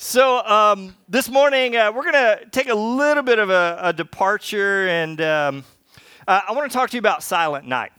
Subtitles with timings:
[0.00, 3.92] So, um, this morning, uh, we're going to take a little bit of a, a
[3.92, 5.64] departure, and um,
[6.28, 7.90] uh, I want to talk to you about Silent Night.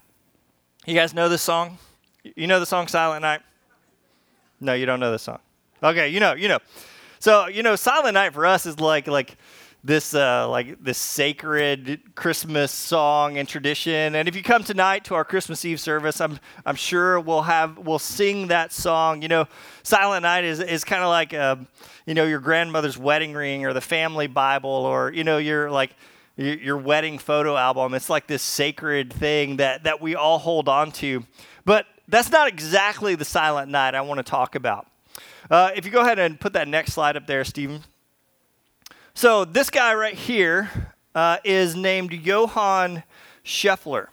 [0.85, 1.77] You guys know this song?
[2.23, 3.41] You know the song Silent Night?
[4.61, 5.39] No, you don't know the song.
[5.83, 6.59] Okay, you know, you know.
[7.19, 9.35] So, you know, Silent Night for us is like, like,
[9.83, 14.15] this uh, like this sacred Christmas song and tradition.
[14.15, 17.77] And if you come tonight to our Christmas Eve service, I'm I'm sure we'll have
[17.77, 19.21] we'll sing that song.
[19.21, 19.45] You know,
[19.83, 21.55] Silent Night is is kind of like uh,
[22.05, 25.91] you know your grandmother's wedding ring or the family Bible or you know your like
[26.35, 27.93] your wedding photo album.
[27.93, 31.25] It's like this sacred thing that that we all hold on to.
[31.63, 34.87] But that's not exactly the Silent Night I want to talk about.
[35.49, 37.83] Uh, if you go ahead and put that next slide up there, Stephen.
[39.21, 43.03] So, this guy right here uh, is named Johann
[43.43, 44.07] Scheffler.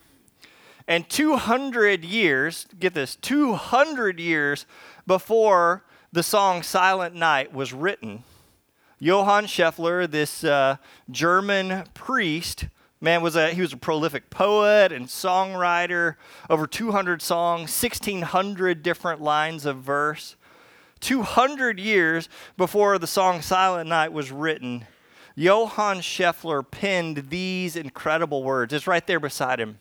[0.89, 4.67] And 200 years, get this, 200 years
[5.07, 8.25] before the song Silent Night was written,
[8.99, 12.67] Johann Scheffler, this uh, German priest,
[13.01, 16.17] man was a he was a prolific poet and songwriter,
[16.51, 20.35] over 200 songs, 1600 different lines of verse.
[20.99, 24.85] 200 years before the song Silent Night was written,
[25.39, 28.73] Johann Scheffler penned these incredible words.
[28.73, 29.79] It's right there beside him.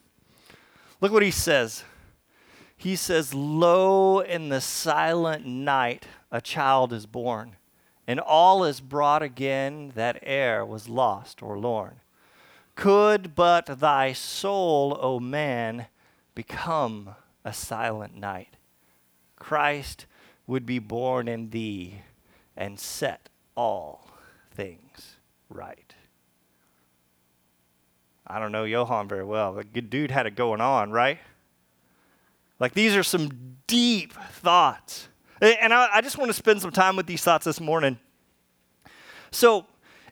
[0.99, 1.85] Look what he says.
[2.75, 7.55] He says, Lo, in the silent night, a child is born,
[8.05, 12.01] and all is brought again that e'er was lost or lorn.
[12.75, 15.85] Could but thy soul, O man,
[16.35, 18.57] become a silent night,
[19.37, 20.05] Christ
[20.47, 22.01] would be born in thee
[22.57, 24.09] and set all
[24.53, 24.84] things
[25.55, 25.93] right.
[28.27, 31.19] I don't know Johann very well, but good dude had it going on, right?
[32.59, 35.07] Like these are some deep thoughts.
[35.41, 37.99] And I, I just want to spend some time with these thoughts this morning.
[39.31, 39.65] So,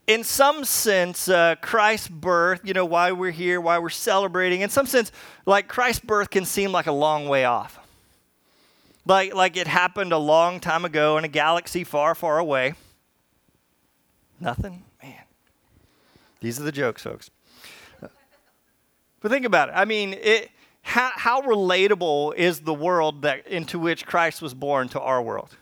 [0.05, 4.69] in some sense, uh, Christ's birth, you know, why we're here, why we're celebrating, in
[4.69, 5.13] some sense,
[5.45, 7.79] like Christ's birth can seem like a long way off.
[9.05, 12.73] Like, like it happened a long time ago in a galaxy far, far away.
[14.41, 14.83] Nothing?
[16.43, 17.31] These are the jokes, folks.
[19.21, 19.71] But think about it.
[19.75, 20.49] I mean, it,
[20.81, 25.55] how, how relatable is the world that, into which Christ was born to our world?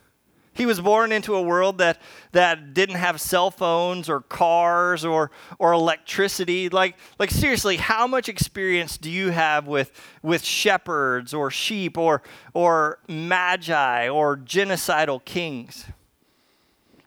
[0.54, 5.30] He was born into a world that, that didn't have cell phones or cars or,
[5.60, 6.68] or electricity.
[6.68, 9.92] Like, like, seriously, how much experience do you have with,
[10.24, 12.24] with shepherds or sheep or,
[12.56, 15.86] or magi or genocidal kings?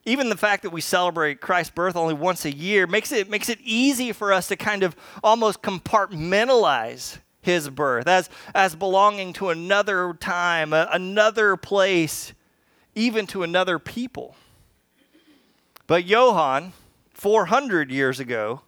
[0.07, 3.49] Even the fact that we celebrate Christ's birth only once a year makes it, makes
[3.49, 9.51] it easy for us to kind of almost compartmentalize his birth as, as belonging to
[9.51, 12.33] another time, a, another place,
[12.95, 14.37] even to another people.
[15.87, 16.73] But Johann,
[17.13, 18.63] 400 years ago,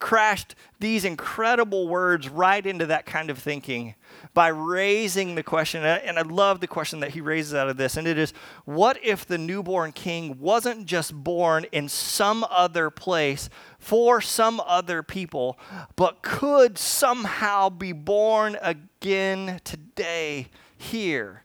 [0.00, 3.94] crashed these incredible words right into that kind of thinking
[4.34, 5.84] by raising the question.
[5.84, 7.96] And I love the question that he raises out of this.
[7.96, 8.32] And it is
[8.64, 15.02] what if the newborn king wasn't just born in some other place for some other
[15.02, 15.58] people,
[15.96, 21.44] but could somehow be born again today, here,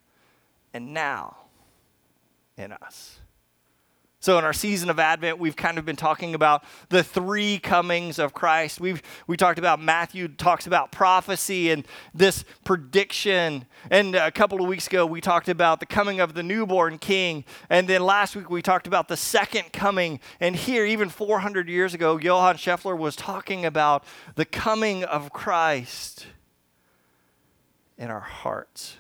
[0.74, 1.38] and now
[2.58, 3.20] in us?
[4.26, 8.18] So, in our season of Advent, we've kind of been talking about the three comings
[8.18, 8.82] of Christ.
[8.82, 13.68] We've we talked about Matthew talks about prophecy and this prediction.
[13.92, 17.46] And a couple of weeks ago, we talked about the coming of the newborn king.
[17.70, 20.20] And then last week, we talked about the second coming.
[20.40, 24.04] And here, even 400 years ago, Johann Scheffler was talking about
[24.34, 26.26] the coming of Christ
[27.96, 28.98] in our hearts.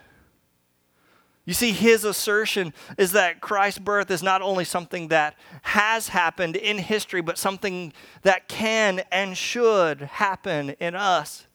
[1.45, 6.55] You see, his assertion is that Christ's birth is not only something that has happened
[6.55, 11.45] in history, but something that can and should happen in us.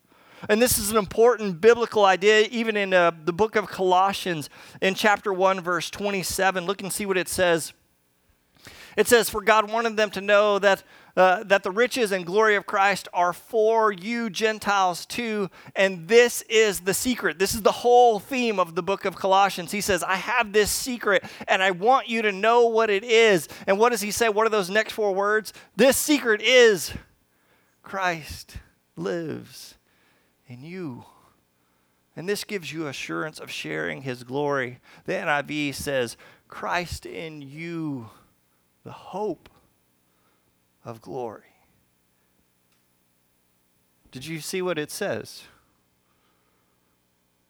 [0.49, 4.49] And this is an important biblical idea, even in uh, the book of Colossians,
[4.81, 6.65] in chapter 1, verse 27.
[6.65, 7.72] Look and see what it says.
[8.97, 10.83] It says, For God wanted them to know that
[11.16, 15.51] uh, that the riches and glory of Christ are for you Gentiles too.
[15.74, 17.39] And this is the secret.
[17.39, 19.72] This is the whole theme of the book of Colossians.
[19.72, 23.48] He says, I have this secret and I want you to know what it is.
[23.66, 24.28] And what does he say?
[24.28, 25.53] What are those next four words?
[25.77, 26.92] This secret is
[27.83, 28.56] Christ
[28.97, 29.74] lives
[30.47, 31.04] in you.
[32.16, 34.80] And this gives you assurance of sharing his glory.
[35.06, 36.16] The NIV says,
[36.48, 38.10] Christ in you,
[38.84, 39.48] the hope
[40.84, 41.42] of glory.
[44.10, 45.44] Did you see what it says?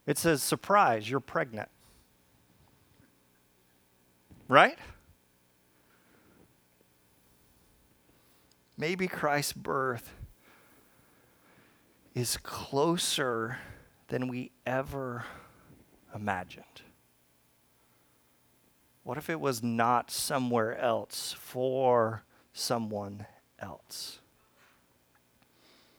[0.07, 1.69] It says, surprise, you're pregnant.
[4.49, 4.79] Right?
[8.81, 10.15] maybe Christ's birth
[12.15, 13.59] is closer
[14.09, 15.27] than we ever
[16.15, 16.65] imagined.
[19.05, 23.27] What if it was not somewhere else for someone
[23.59, 24.19] else?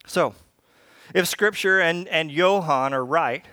[0.05, 0.35] So,
[1.13, 3.45] if Scripture and, and Johann are right,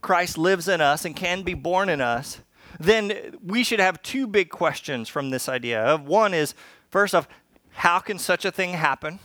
[0.00, 2.40] Christ lives in us and can be born in us,
[2.78, 5.96] then we should have two big questions from this idea.
[5.96, 6.54] One is,
[6.90, 7.28] first off,
[7.70, 9.18] how can such a thing happen?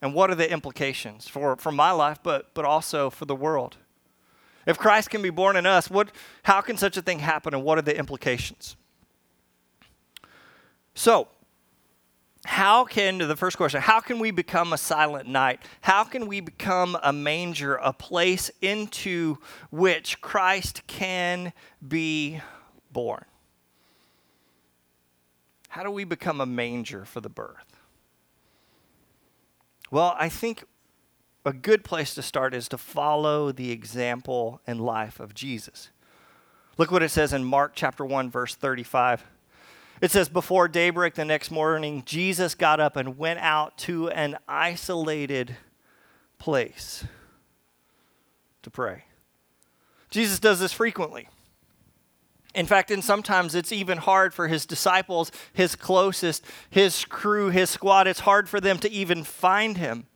[0.00, 3.76] And what are the implications for, for my life, but, but also for the world?
[4.66, 6.12] If Christ can be born in us, what,
[6.42, 8.76] how can such a thing happen and what are the implications?
[10.94, 11.28] So,
[12.44, 15.60] how can, the first question, how can we become a silent night?
[15.80, 19.38] How can we become a manger, a place into
[19.70, 21.52] which Christ can
[21.86, 22.40] be
[22.92, 23.24] born?
[25.68, 27.76] How do we become a manger for the birth?
[29.90, 30.64] Well, I think
[31.44, 35.90] a good place to start is to follow the example and life of Jesus.
[36.76, 39.24] Look what it says in Mark chapter 1 verse 35.
[40.00, 44.36] It says before daybreak the next morning Jesus got up and went out to an
[44.46, 45.56] isolated
[46.38, 47.04] place
[48.62, 49.04] to pray.
[50.10, 51.28] Jesus does this frequently.
[52.54, 57.68] In fact, and sometimes it's even hard for his disciples, his closest, his crew, his
[57.68, 60.06] squad, it's hard for them to even find him.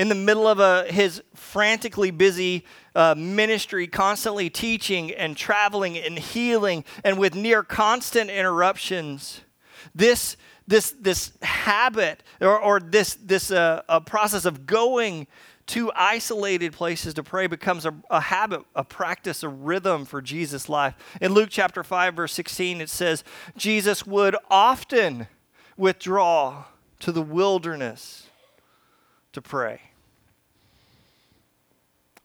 [0.00, 2.64] In the middle of a, his frantically busy
[2.94, 9.42] uh, ministry, constantly teaching and traveling and healing, and with near constant interruptions,
[9.94, 15.26] this, this, this habit or, or this, this uh, a process of going
[15.66, 20.70] to isolated places to pray becomes a, a, habit, a practice, a rhythm for Jesus'
[20.70, 20.94] life.
[21.20, 23.22] In Luke chapter 5, verse 16, it says,
[23.54, 25.26] Jesus would often
[25.76, 26.64] withdraw
[27.00, 28.28] to the wilderness
[29.34, 29.82] to pray.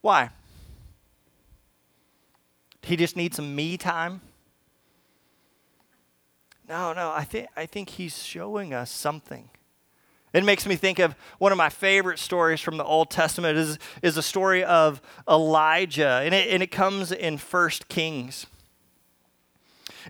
[0.05, 0.29] Why?
[2.83, 4.21] He just needs some me time?
[6.69, 9.49] No, no, I think, I think he's showing us something.
[10.31, 13.79] It makes me think of one of my favorite stories from the Old Testament is,
[14.03, 18.45] is a story of Elijah, and it, and it comes in First Kings.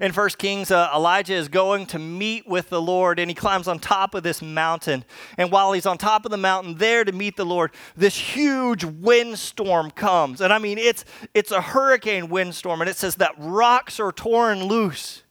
[0.02, 3.68] In First Kings, uh, Elijah is going to meet with the Lord, and he climbs
[3.68, 5.06] on top of this mountain.
[5.38, 8.84] And while he's on top of the mountain there to meet the Lord, this huge
[8.84, 10.42] windstorm comes.
[10.42, 14.66] And I mean, it's, it's a hurricane windstorm, and it says that rocks are torn
[14.66, 15.24] loose.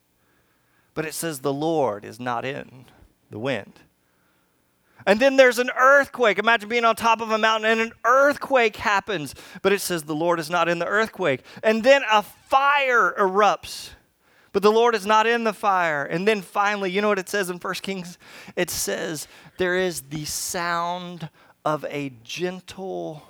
[0.95, 2.87] But it says the Lord is not in
[3.31, 3.81] the wind.
[5.07, 6.39] And then there's an earthquake.
[6.39, 10.15] Imagine being on top of a mountain and an earthquake happens, but it says the
[10.15, 11.43] Lord is not in the earthquake.
[11.63, 13.91] And then a fire erupts,
[14.55, 16.05] but the Lord is not in the fire.
[16.05, 18.19] And then finally, you know what it says in 1 Kings?
[18.55, 19.27] It says
[19.59, 21.29] there is the sound
[21.65, 23.25] of a gentle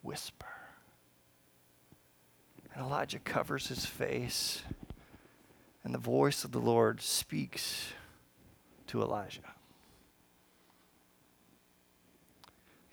[0.00, 0.46] whisper.
[2.72, 4.62] And Elijah covers his face,
[5.84, 7.88] and the voice of the Lord speaks
[8.86, 9.40] to Elijah.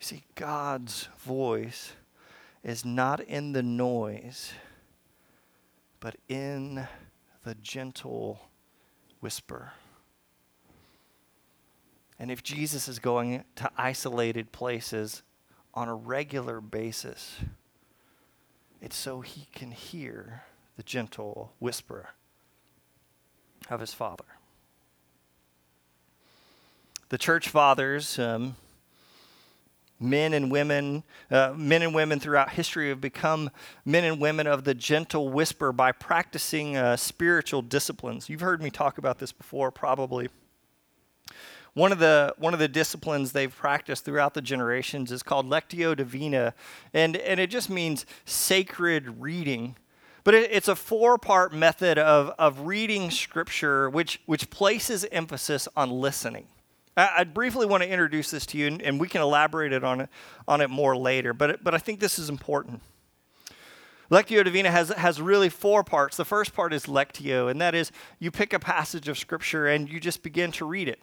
[0.00, 1.92] see, God's voice
[2.62, 4.52] is not in the noise,
[5.98, 6.86] but in
[7.44, 8.40] the gentle
[9.20, 9.72] whisper.
[12.18, 15.22] And if Jesus is going to isolated places
[15.74, 17.36] on a regular basis,
[18.80, 20.44] it's so he can hear
[20.76, 22.10] the gentle whisper
[23.68, 24.24] of his Father.
[27.10, 28.56] The church fathers, um,
[30.00, 33.50] men and women, uh, men and women throughout history have become
[33.84, 38.28] men and women of the gentle whisper by practicing uh, spiritual disciplines.
[38.28, 40.28] You've heard me talk about this before, probably.
[41.74, 45.96] One of the one of the disciplines they've practiced throughout the generations is called lectio
[45.96, 46.54] divina,
[46.92, 49.76] and and it just means sacred reading.
[50.22, 55.90] But it, it's a four-part method of of reading scripture, which which places emphasis on
[55.90, 56.46] listening.
[56.96, 60.02] I briefly want to introduce this to you, and, and we can elaborate it on
[60.02, 60.08] it
[60.46, 61.32] on it more later.
[61.32, 62.80] But but I think this is important.
[64.10, 66.16] Lectio Divina has, has really four parts.
[66.16, 69.88] The first part is Lectio, and that is you pick a passage of Scripture and
[69.88, 71.00] you just begin to read it.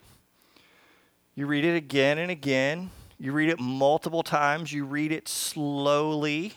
[1.34, 2.90] You read it again and again.
[3.18, 4.72] You read it multiple times.
[4.72, 6.54] You read it slowly.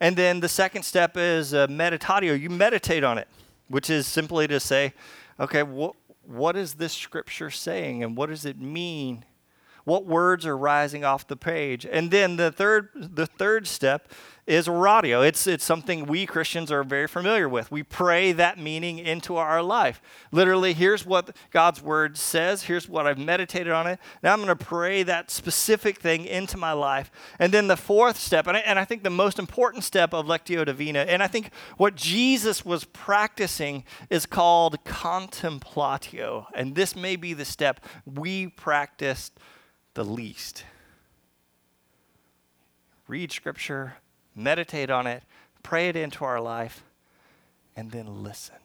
[0.00, 2.38] And then the second step is uh, meditatio.
[2.38, 3.28] You meditate on it,
[3.68, 4.92] which is simply to say,
[5.40, 5.94] okay, what,
[6.28, 9.24] what is this scripture saying and what does it mean?
[9.84, 11.86] What words are rising off the page?
[11.86, 14.10] And then the third, the third step
[14.46, 15.22] is oratio.
[15.22, 17.70] It's, it's something we Christians are very familiar with.
[17.72, 20.00] We pray that meaning into our life.
[20.30, 22.64] Literally, here's what God's word says.
[22.64, 23.98] Here's what I've meditated on it.
[24.22, 27.10] Now I'm going to pray that specific thing into my life.
[27.40, 30.26] And then the fourth step, and I, and I think the most important step of
[30.26, 36.46] Lectio Divina, and I think what Jesus was practicing is called contemplatio.
[36.54, 39.38] And this may be the step we practiced
[39.94, 40.64] the least.
[43.08, 43.96] Read scripture
[44.36, 45.22] meditate on it,
[45.62, 46.84] pray it into our life,
[47.74, 48.56] and then listen.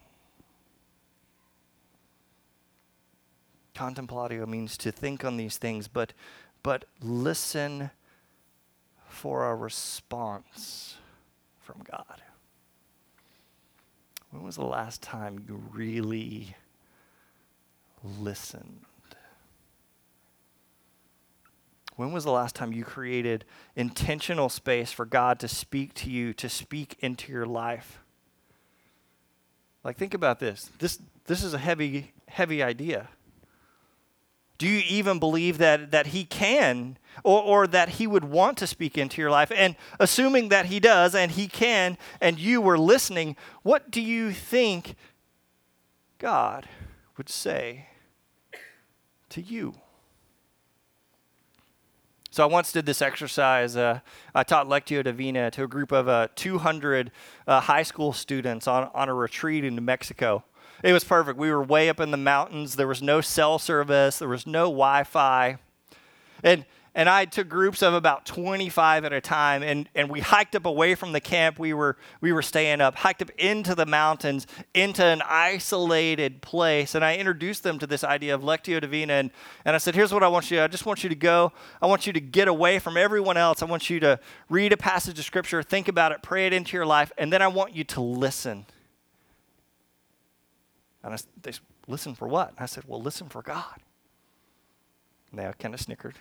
[3.73, 6.13] Contemplatio means to think on these things, but,
[6.61, 7.89] but listen
[9.07, 10.97] for a response
[11.59, 12.21] from God.
[14.31, 16.55] When was the last time you really
[18.19, 18.85] listened?
[22.01, 26.33] When was the last time you created intentional space for God to speak to you,
[26.33, 27.99] to speak into your life?
[29.83, 30.71] Like think about this.
[30.79, 33.09] This this is a heavy heavy idea.
[34.57, 38.65] Do you even believe that that he can or, or that he would want to
[38.65, 39.51] speak into your life?
[39.55, 44.31] And assuming that he does and he can and you were listening, what do you
[44.31, 44.95] think
[46.17, 46.67] God
[47.15, 47.89] would say
[49.29, 49.75] to you?
[52.33, 53.75] So I once did this exercise.
[53.75, 53.99] Uh,
[54.33, 57.11] I taught Lectio Divina to a group of uh, 200
[57.45, 60.45] uh, high school students on, on a retreat in New Mexico.
[60.81, 61.37] It was perfect.
[61.37, 62.77] We were way up in the mountains.
[62.77, 64.19] There was no cell service.
[64.19, 65.57] There was no Wi-Fi.
[66.41, 70.55] And and I took groups of about 25 at a time, and, and we hiked
[70.55, 73.85] up away from the camp we were, we were staying up, hiked up into the
[73.85, 76.93] mountains, into an isolated place.
[76.93, 79.13] And I introduced them to this idea of Lectio Divina.
[79.13, 79.31] And,
[79.63, 81.53] and I said, Here's what I want you to I just want you to go.
[81.81, 83.61] I want you to get away from everyone else.
[83.61, 84.19] I want you to
[84.49, 87.41] read a passage of Scripture, think about it, pray it into your life, and then
[87.41, 88.65] I want you to listen.
[91.03, 92.49] And I, they said, Listen for what?
[92.49, 93.79] And I said, Well, listen for God.
[95.31, 96.15] And they kind of snickered.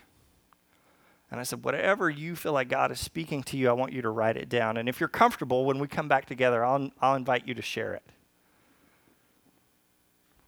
[1.30, 4.02] And I said, whatever you feel like God is speaking to you, I want you
[4.02, 4.76] to write it down.
[4.76, 7.94] And if you're comfortable, when we come back together, I'll, I'll invite you to share
[7.94, 8.02] it.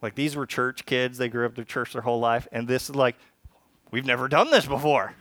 [0.00, 2.48] Like these were church kids, they grew up in church their whole life.
[2.50, 3.16] And this is like,
[3.92, 5.14] we've never done this before.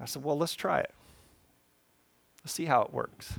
[0.00, 0.94] I said, well, let's try it.
[2.44, 3.34] Let's see how it works.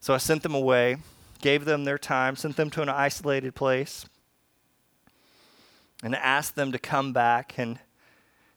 [0.00, 0.96] So I sent them away,
[1.40, 4.06] gave them their time, sent them to an isolated place,
[6.02, 7.78] and asked them to come back and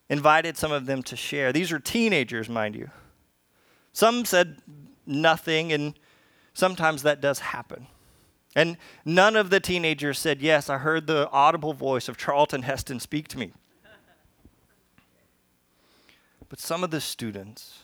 [0.08, 1.52] invited some of them to share.
[1.52, 2.90] These are teenagers, mind you.
[3.92, 4.58] Some said
[5.06, 5.94] nothing, and
[6.54, 7.86] sometimes that does happen.
[8.54, 13.00] And none of the teenagers said, Yes, I heard the audible voice of Charlton Heston
[13.00, 13.52] speak to me.
[16.48, 17.80] But some of the students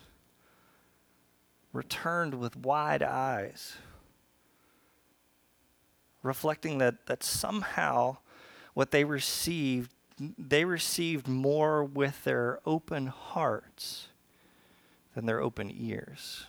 [1.72, 3.76] returned with wide eyes,
[6.22, 8.18] reflecting that, that somehow
[8.74, 14.08] what they received they received more with their open hearts
[15.14, 16.46] than their open ears.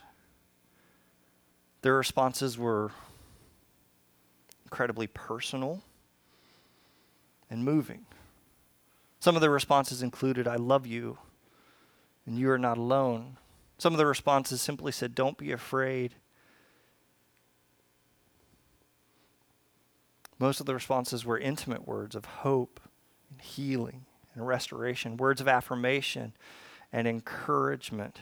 [1.82, 2.92] Their responses were
[4.64, 5.82] incredibly personal
[7.50, 8.06] and moving.
[9.20, 11.18] Some of the responses included, I love you,
[12.26, 13.38] and you are not alone.
[13.78, 16.14] Some of the responses simply said, Don't be afraid.
[20.38, 22.80] Most of the responses were intimate words of hope
[23.30, 24.04] and healing
[24.34, 26.32] and restoration, words of affirmation
[26.92, 28.20] and encouragement.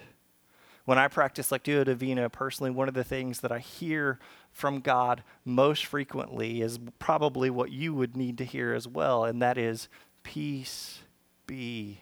[0.85, 4.19] When I practice Lectio Divina personally, one of the things that I hear
[4.51, 9.41] from God most frequently is probably what you would need to hear as well, and
[9.41, 9.89] that is
[10.23, 11.01] peace
[11.47, 12.01] be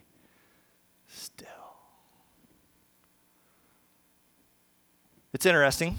[1.06, 1.46] still.
[5.32, 5.96] It's interesting.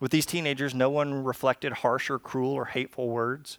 [0.00, 3.58] With these teenagers, no one reflected harsh or cruel or hateful words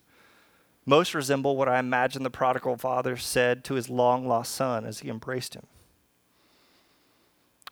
[0.86, 5.00] most resemble what I imagine the prodigal father said to his long lost son as
[5.00, 5.65] he embraced him.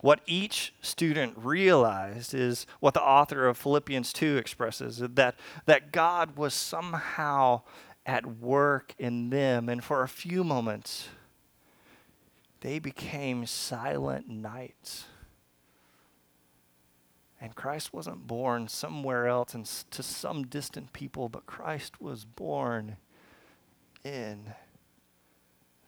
[0.02, 6.36] What each student realized is what the author of Philippians 2 expresses that, that God
[6.36, 7.62] was somehow
[8.06, 11.08] at work in them, and for a few moments,
[12.60, 15.06] they became silent nights.
[17.40, 22.98] And Christ wasn't born somewhere else and to some distant people, but Christ was born
[24.04, 24.54] in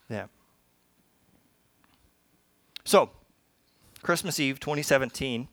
[0.09, 0.29] them.
[2.83, 3.09] So,
[4.01, 5.47] Christmas Eve 2017.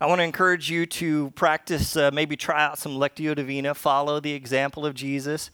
[0.00, 4.20] I want to encourage you to practice, uh, maybe try out some Lectio Divina, follow
[4.20, 5.50] the example of Jesus.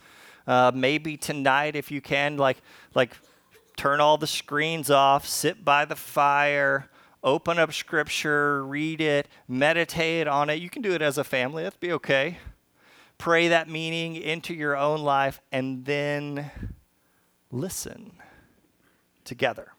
[0.47, 2.59] Uh, maybe tonight, if you can, like,
[2.95, 3.17] like
[3.77, 6.89] turn all the screens off, sit by the fire,
[7.23, 10.57] open up scripture, read it, meditate on it.
[10.57, 12.39] You can do it as a family, that'd be okay.
[13.21, 16.51] Pray that meaning into your own life and then
[17.53, 18.13] listen
[19.25, 19.73] together.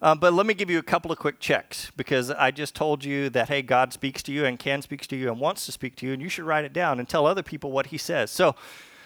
[0.00, 3.04] Um, but let me give you a couple of quick checks because I just told
[3.04, 5.72] you that, hey, God speaks to you and can speak to you and wants to
[5.72, 7.98] speak to you, and you should write it down and tell other people what He
[7.98, 8.30] says.
[8.30, 8.54] So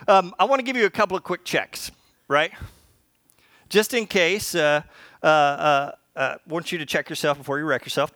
[0.07, 1.91] um, I want to give you a couple of quick checks,
[2.29, 2.53] right?
[3.69, 4.83] Just in case, uh,
[5.25, 8.13] uh, uh, uh want you to check yourself before you wreck yourself.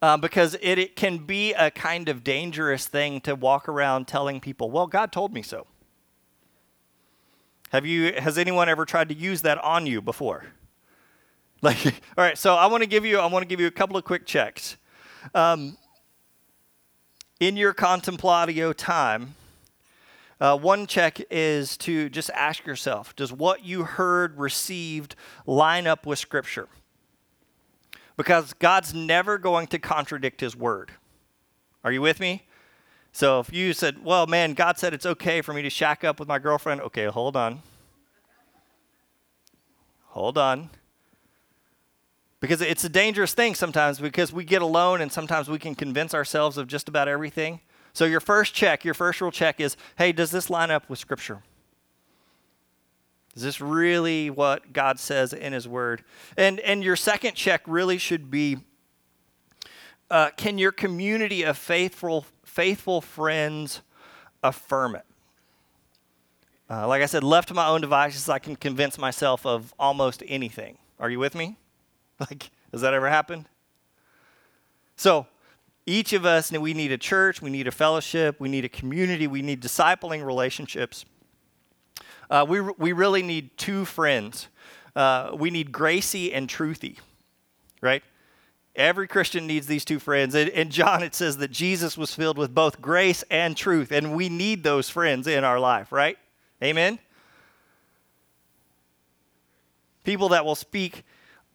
[0.00, 4.40] Uh, because it, it can be a kind of dangerous thing to walk around telling
[4.40, 5.66] people, well, God told me so.
[7.70, 10.46] Have you, has anyone ever tried to use that on you before?
[11.60, 11.92] Like, all
[12.24, 14.04] right, so I want to give you I want to give you a couple of
[14.04, 14.76] quick checks.
[15.34, 15.76] Um,
[17.40, 19.34] in your contemplatio time,
[20.40, 26.06] uh, one check is to just ask yourself Does what you heard, received, line up
[26.06, 26.68] with Scripture?
[28.18, 30.90] Because God's never going to contradict His word.
[31.84, 32.42] Are you with me?
[33.12, 36.18] So if you said, Well, man, God said it's okay for me to shack up
[36.18, 37.62] with my girlfriend, okay, hold on.
[40.08, 40.68] Hold on.
[42.40, 46.12] Because it's a dangerous thing sometimes because we get alone and sometimes we can convince
[46.12, 47.60] ourselves of just about everything.
[47.92, 50.98] So, your first check, your first real check is hey, does this line up with
[50.98, 51.42] Scripture?
[53.38, 56.02] Is this really what God says in His Word?
[56.36, 58.56] And, and your second check really should be
[60.10, 63.80] uh, can your community of faithful, faithful friends
[64.42, 65.04] affirm it?
[66.68, 70.24] Uh, like I said, left to my own devices, I can convince myself of almost
[70.26, 70.76] anything.
[70.98, 71.56] Are you with me?
[72.18, 73.48] Like, has that ever happened?
[74.96, 75.28] So,
[75.86, 79.28] each of us, we need a church, we need a fellowship, we need a community,
[79.28, 81.04] we need discipling relationships.
[82.30, 84.48] Uh, we, we really need two friends.
[84.94, 86.98] Uh, we need Gracie and Truthy,
[87.80, 88.02] right?
[88.76, 90.34] Every Christian needs these two friends.
[90.34, 94.28] In John, it says that Jesus was filled with both grace and truth, and we
[94.28, 96.16] need those friends in our life, right?
[96.62, 96.98] Amen?
[100.04, 101.04] People that will speak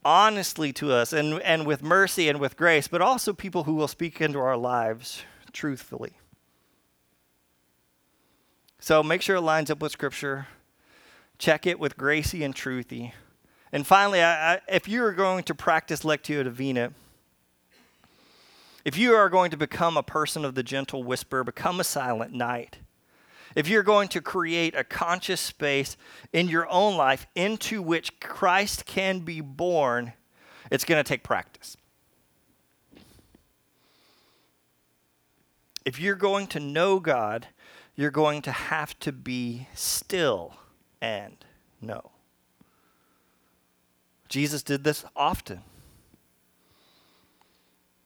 [0.04, 3.88] honestly to us and, and with mercy and with grace, but also people who will
[3.88, 5.22] speak into our lives
[5.52, 6.12] truthfully.
[8.78, 10.46] So make sure it lines up with Scripture.
[11.38, 13.12] Check it with Gracie and Truthy.
[13.72, 16.92] And finally, I, I, if you are going to practice Lectio Divina,
[18.84, 22.32] if you are going to become a person of the gentle whisper, become a silent
[22.32, 22.78] night,
[23.54, 25.96] if you're going to create a conscious space
[26.32, 30.12] in your own life into which Christ can be born,
[30.70, 31.76] it's going to take practice.
[35.84, 37.48] If you're going to know God,
[37.94, 40.54] you're going to have to be still
[41.04, 41.44] and
[41.82, 42.10] know.
[44.30, 45.60] Jesus did this often.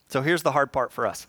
[0.09, 1.29] So here's the hard part for us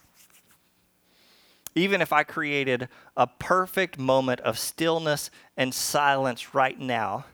[1.75, 7.25] even if I created a perfect moment of stillness and silence right now,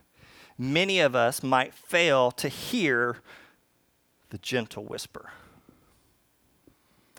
[0.58, 3.16] many of us might fail to hear
[4.28, 5.30] the gentle whisper.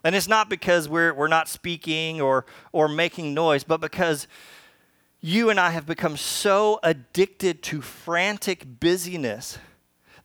[0.04, 4.28] And it's not because we're, we're not speaking or, or making noise, but because
[5.22, 9.58] you and I have become so addicted to frantic busyness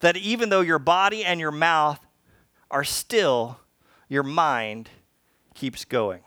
[0.00, 1.98] that even though your body and your mouth
[2.70, 3.58] are still,
[4.08, 4.90] your mind
[5.54, 6.20] keeps going.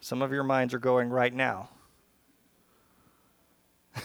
[0.00, 1.68] Some of your minds are going right now.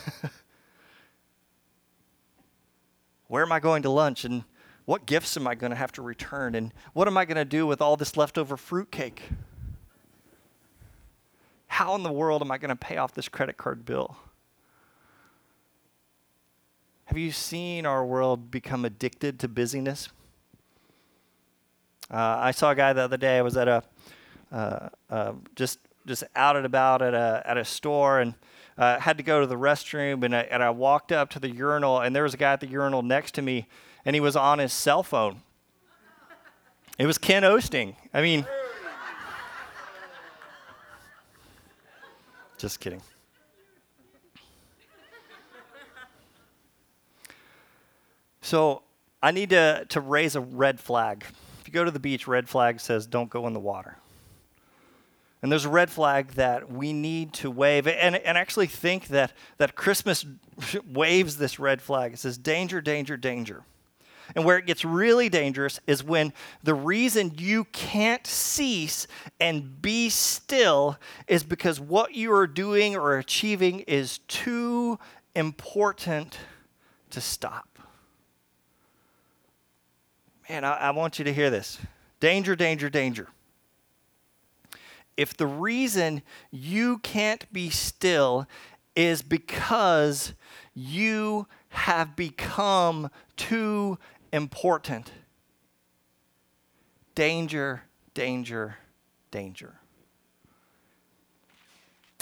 [3.27, 4.25] Where am I going to lunch?
[4.25, 4.43] And
[4.85, 6.53] what gifts am I going to have to return?
[6.55, 9.21] And what am I going to do with all this leftover fruitcake?
[11.75, 14.15] How in the world am I going to pay off this credit card bill?
[17.03, 20.07] Have you seen our world become addicted to busyness?
[22.09, 23.37] Uh, I saw a guy the other day.
[23.37, 23.83] I was at a
[24.53, 28.35] uh, uh, just just out and about at a at a store and
[28.77, 31.49] uh, had to go to the restroom and I, and I walked up to the
[31.49, 33.67] urinal and there was a guy at the urinal next to me
[34.05, 35.41] and he was on his cell phone.
[36.97, 37.97] It was Ken Osting.
[38.13, 38.45] I mean,
[42.65, 43.01] just kidding.
[48.41, 48.81] So
[49.21, 51.25] I need to, to raise a red flag.
[51.61, 53.97] If you go to the beach, red flag says don't go in the water.
[55.43, 59.31] And there's a red flag that we need to wave and, and actually think that,
[59.59, 60.25] that Christmas
[60.91, 62.13] waves this red flag.
[62.13, 63.61] It says, danger, danger, danger.
[64.33, 66.33] And where it gets really dangerous is when
[66.63, 69.07] the reason you can't cease
[69.39, 74.97] and be still is because what you are doing or achieving is too
[75.35, 76.39] important
[77.09, 77.79] to stop.
[80.49, 81.79] Man, I, I want you to hear this.
[82.19, 83.29] Danger, danger, danger.
[85.17, 88.47] If the reason you can't be still
[88.95, 90.33] is because
[90.73, 93.97] you have become too
[94.35, 95.11] important.
[97.15, 98.77] Danger, danger,
[99.31, 99.75] danger.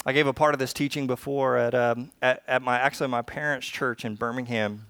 [0.06, 3.22] I gave a part of this teaching before at, um, at, at, my actually my
[3.22, 4.86] parents' church in Birmingham.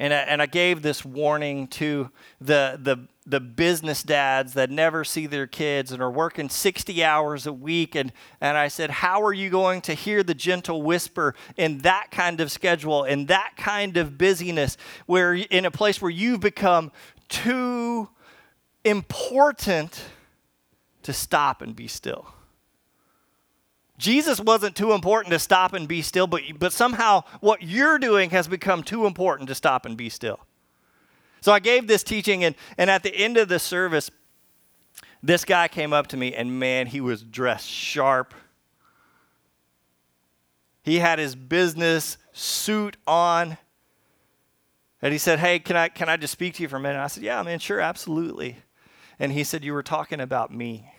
[0.00, 2.10] And I, and I gave this warning to
[2.40, 7.46] the, the, the business dads that never see their kids and are working 60 hours
[7.46, 7.94] a week.
[7.94, 8.10] And,
[8.40, 12.40] and I said, How are you going to hear the gentle whisper in that kind
[12.40, 16.92] of schedule, in that kind of busyness, where in a place where you've become
[17.28, 18.08] too
[18.86, 20.02] important
[21.02, 22.26] to stop and be still?
[24.00, 28.30] Jesus wasn't too important to stop and be still, but, but somehow what you're doing
[28.30, 30.40] has become too important to stop and be still.
[31.42, 34.10] So I gave this teaching, and, and at the end of the service,
[35.22, 38.32] this guy came up to me, and man, he was dressed sharp.
[40.82, 43.58] He had his business suit on.
[45.02, 46.98] And he said, Hey, can I, can I just speak to you for a minute?
[46.98, 48.56] I said, Yeah, man, sure, absolutely.
[49.18, 50.90] And he said, You were talking about me.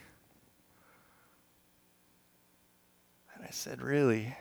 [3.51, 4.37] I said, Really?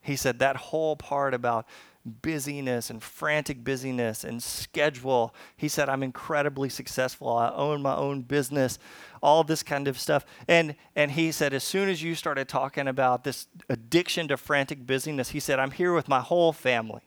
[0.00, 1.66] He said, That whole part about
[2.04, 5.34] busyness and frantic busyness and schedule.
[5.56, 7.28] He said, I'm incredibly successful.
[7.28, 8.78] I own my own business,
[9.20, 10.24] all this kind of stuff.
[10.46, 14.86] And, and he said, as soon as you started talking about this addiction to frantic
[14.86, 17.02] busyness, he said, I'm here with my whole family.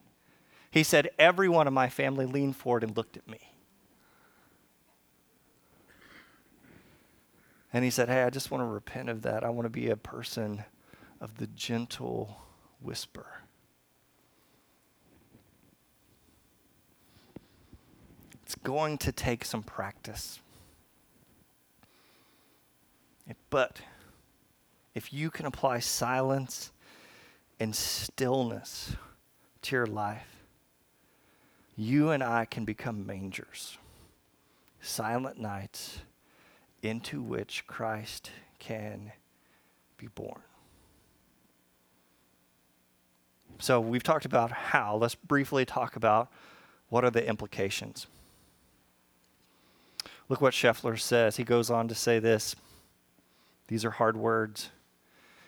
[0.70, 3.40] He said, everyone in my family leaned forward and looked at me.
[7.72, 9.46] And he said, Hey, I just want to repent of that.
[9.46, 10.66] I want to be a person
[11.22, 12.38] of the gentle
[12.82, 13.26] whisper.
[18.44, 20.40] It's going to take some practice.
[23.50, 23.82] But
[24.96, 26.72] if you can apply silence
[27.60, 28.96] and stillness
[29.64, 30.44] to your life,
[31.76, 33.78] you and I can become mangers,
[34.82, 36.00] silent nights
[36.82, 39.12] into which Christ can
[39.98, 40.42] be born.
[43.60, 44.96] So we've talked about how.
[44.96, 46.32] Let's briefly talk about
[46.88, 48.08] what are the implications.
[50.30, 51.38] Look what Scheffler says.
[51.38, 52.56] He goes on to say this.
[53.68, 54.70] These are hard words.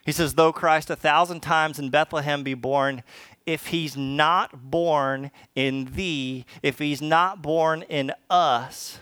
[0.05, 3.03] He says, Though Christ a thousand times in Bethlehem be born,
[3.45, 8.99] if he's not born in thee, if he's not born in us,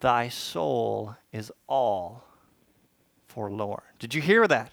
[0.00, 2.24] thy soul is all
[3.26, 3.82] forlorn.
[3.98, 4.72] Did you hear that?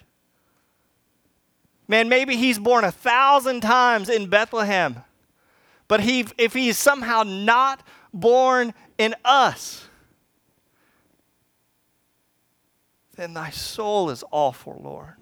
[1.88, 5.02] Man, maybe he's born a thousand times in Bethlehem,
[5.88, 9.88] but he, if he's somehow not born in us,
[13.16, 15.14] then thy soul is all forlorn.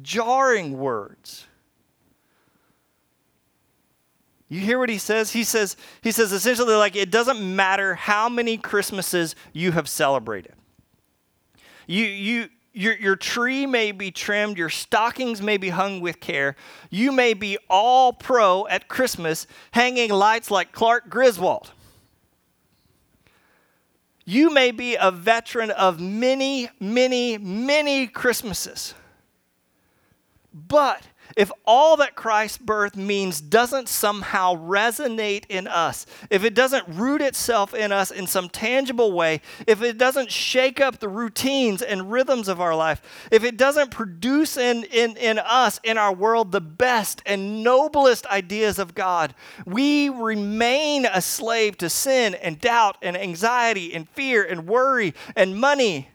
[0.00, 1.46] Jarring words.
[4.48, 5.32] You hear what he says?
[5.32, 10.52] He says, he says essentially like it doesn't matter how many Christmases you have celebrated.
[11.86, 16.56] You, you, your, your tree may be trimmed, your stockings may be hung with care.
[16.90, 21.72] You may be all pro at Christmas, hanging lights like Clark Griswold.
[24.24, 28.94] You may be a veteran of many, many, many Christmases.
[30.54, 31.02] But
[31.36, 37.22] if all that Christ's birth means doesn't somehow resonate in us, if it doesn't root
[37.22, 42.12] itself in us in some tangible way, if it doesn't shake up the routines and
[42.12, 46.52] rhythms of our life, if it doesn't produce in, in, in us, in our world,
[46.52, 52.98] the best and noblest ideas of God, we remain a slave to sin and doubt
[53.00, 56.08] and anxiety and fear and worry and money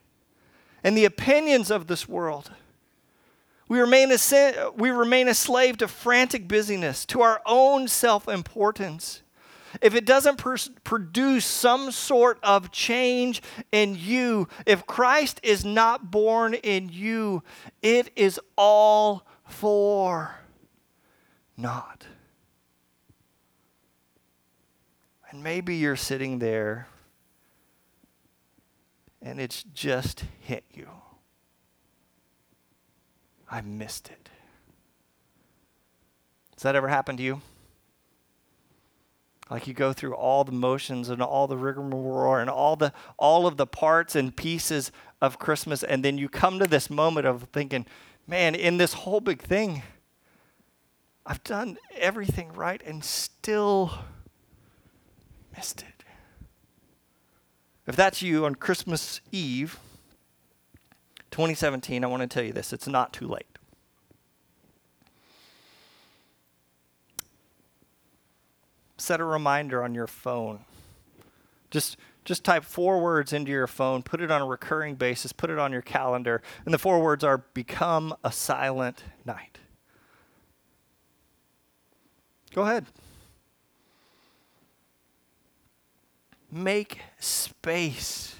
[0.84, 2.52] and the opinions of this world.
[3.67, 9.21] We remain, a, we remain a slave to frantic busyness, to our own self importance.
[9.82, 16.10] If it doesn't pr- produce some sort of change in you, if Christ is not
[16.10, 17.43] born in you,
[17.82, 20.39] it is all for
[21.58, 22.06] naught.
[25.30, 26.88] And maybe you're sitting there
[29.21, 30.88] and it's just hit you.
[33.49, 34.29] I missed it.
[36.55, 37.41] Has that ever happened to you?
[39.49, 43.47] Like you go through all the motions and all the rigmarole and all the all
[43.47, 47.43] of the parts and pieces of Christmas, and then you come to this moment of
[47.53, 47.86] thinking,
[48.27, 49.83] man, in this whole big thing,
[51.25, 53.99] I've done everything right and still
[55.55, 56.03] missed it.
[57.86, 59.79] If that's you on Christmas Eve,
[61.38, 63.45] 2017, I want to tell you this it's not too late.
[68.97, 70.62] Set a reminder on your phone.
[71.69, 71.95] Just
[72.26, 75.60] just type four words into your phone, put it on a recurring basis, put it
[75.60, 79.60] on your calendar, and the four words are become a silent night.
[82.52, 82.88] Go ahead.
[86.52, 88.38] Make space.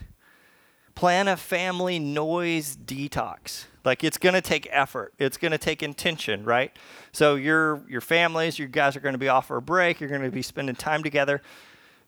[0.98, 3.66] Plan a family noise detox.
[3.86, 5.14] Like it's going to take effort.
[5.20, 6.76] It's going to take intention, right?
[7.12, 10.00] So your your families, you guys are going to be off for a break.
[10.00, 11.44] You're going to be spending time together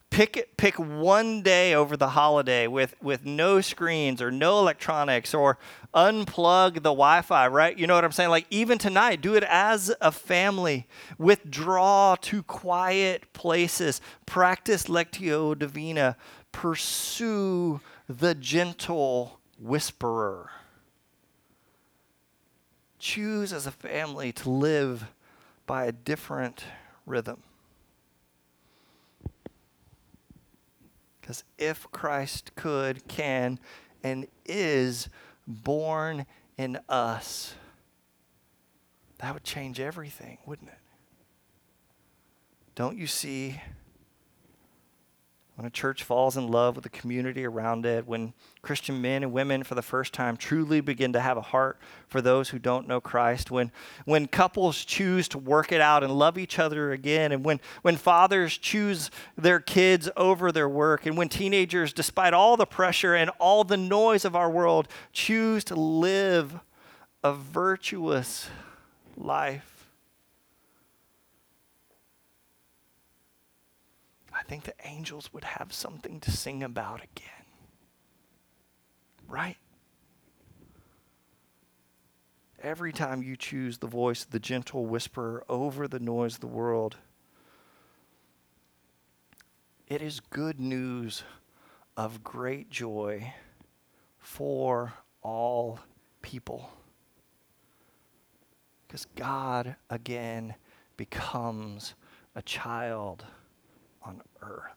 [0.10, 5.58] pick pick one day over the holiday with with no screens or no electronics or
[5.94, 9.94] unplug the wi-fi right you know what i'm saying like even tonight do it as
[10.02, 10.88] a family
[11.20, 16.16] withdraw to quiet places practice lectio divina
[16.52, 20.50] pursue the gentle whisperer
[22.98, 25.06] choose as a family to live
[25.66, 26.66] by a different
[27.06, 27.42] rhythm
[31.30, 33.60] Because if Christ could, can,
[34.04, 35.10] and is
[35.46, 36.26] born
[36.58, 37.54] in us,
[39.20, 40.80] that would change everything, wouldn't it?
[42.74, 43.62] Don't you see
[45.60, 49.34] when a church falls in love with the community around it, when Christian men and
[49.34, 52.88] women for the first time truly begin to have a heart for those who don't
[52.88, 53.70] know Christ, when,
[54.06, 57.98] when couples choose to work it out and love each other again, and when, when
[57.98, 63.30] fathers choose their kids over their work, and when teenagers, despite all the pressure and
[63.38, 66.58] all the noise of our world, choose to live
[67.22, 68.50] a virtuous
[69.18, 69.79] life
[74.40, 77.46] I think the angels would have something to sing about again.
[79.28, 79.58] Right?
[82.64, 86.48] Every time you choose the voice of the gentle whisperer over the noise of the
[86.48, 86.96] world,
[89.88, 91.24] it is good news
[91.98, 93.34] of great joy
[94.20, 95.80] for all
[96.22, 96.70] people.
[98.88, 100.56] Because God again
[100.96, 101.94] becomes
[102.36, 103.26] a child
[104.10, 104.72] on earth.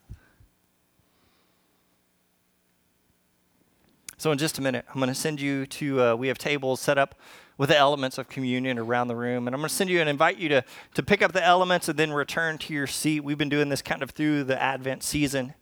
[4.18, 6.80] So, in just a minute, I'm going to send you to, uh, we have tables
[6.80, 7.16] set up
[7.58, 9.48] with the elements of communion around the room.
[9.48, 10.64] And I'm going to send you and invite you to,
[10.94, 13.24] to pick up the elements and then return to your seat.
[13.24, 15.54] We've been doing this kind of through the Advent season.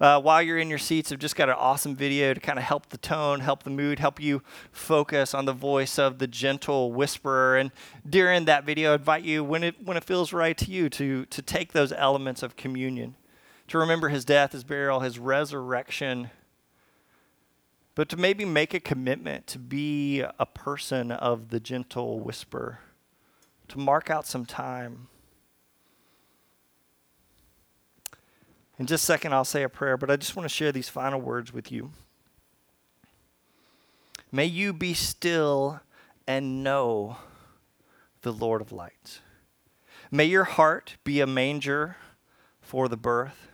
[0.00, 2.64] Uh, while you're in your seats, I've just got an awesome video to kind of
[2.64, 6.92] help the tone, help the mood, help you focus on the voice of the gentle
[6.92, 7.56] whisperer.
[7.56, 7.70] And
[8.08, 11.24] during that video, I invite you, when it, when it feels right to you, to,
[11.26, 13.14] to take those elements of communion
[13.68, 16.30] to remember his death, his burial, his resurrection,
[17.94, 22.80] but to maybe make a commitment to be a person of the gentle whisper,
[23.68, 25.08] to mark out some time.
[28.78, 30.88] In just a second, I'll say a prayer, but I just want to share these
[30.88, 31.92] final words with you.
[34.30, 35.80] May you be still
[36.26, 37.16] and know
[38.22, 39.20] the Lord of lights.
[40.10, 41.96] May your heart be a manger
[42.60, 43.48] for the birth.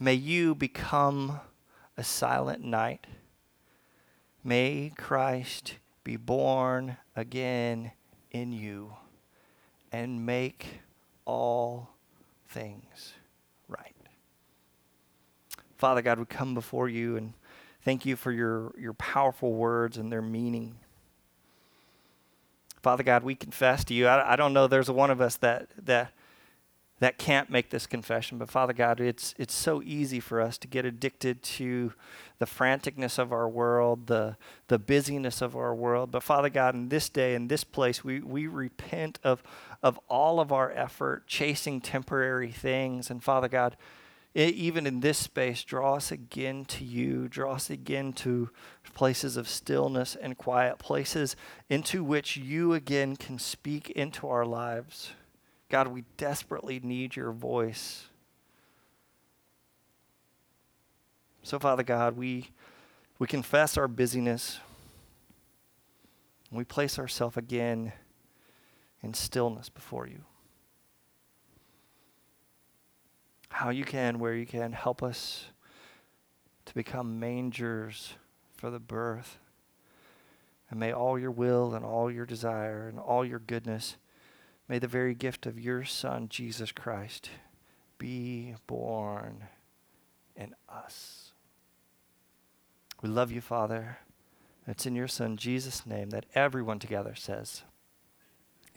[0.00, 1.40] May you become
[1.96, 3.06] a silent night.
[4.42, 7.92] May Christ be born again
[8.30, 8.94] in you
[9.92, 10.80] and make
[11.24, 11.90] all
[12.48, 13.14] things.
[15.76, 17.32] Father God, we come before you and
[17.82, 20.76] thank you for your, your powerful words and their meaning.
[22.82, 24.06] Father God, we confess to you.
[24.06, 26.12] I, I don't know there's one of us that, that
[27.00, 28.38] that can't make this confession.
[28.38, 31.92] But Father God, it's, it's so easy for us to get addicted to
[32.38, 34.36] the franticness of our world, the,
[34.68, 36.10] the busyness of our world.
[36.10, 39.42] But Father God, in this day, in this place, we, we repent of,
[39.82, 43.10] of all of our effort chasing temporary things.
[43.10, 43.76] And Father God,
[44.34, 47.28] even in this space, draw us again to you.
[47.28, 48.50] Draw us again to
[48.92, 51.36] places of stillness and quiet, places
[51.70, 55.12] into which you again can speak into our lives.
[55.68, 58.06] God, we desperately need your voice.
[61.44, 62.50] So, Father God, we,
[63.18, 64.58] we confess our busyness.
[66.50, 67.92] We place ourselves again
[69.02, 70.24] in stillness before you.
[73.54, 75.44] How you can, where you can, help us
[76.64, 78.14] to become mangers
[78.56, 79.38] for the birth.
[80.68, 83.96] And may all your will and all your desire and all your goodness,
[84.68, 87.30] may the very gift of your Son, Jesus Christ,
[87.96, 89.44] be born
[90.34, 91.30] in us.
[93.02, 93.98] We love you, Father.
[94.66, 97.62] It's in your Son, Jesus' name, that everyone together says,